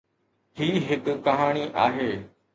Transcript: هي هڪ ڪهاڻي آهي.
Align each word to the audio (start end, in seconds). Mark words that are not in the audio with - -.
هي 0.59 0.69
هڪ 0.87 1.11
ڪهاڻي 1.29 1.65
آهي. 1.85 2.11